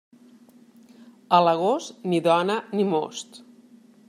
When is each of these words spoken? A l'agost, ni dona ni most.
A 1.39 1.41
l'agost, 1.49 1.95
ni 2.09 2.25
dona 2.29 2.57
ni 2.75 2.89
most. 2.97 3.43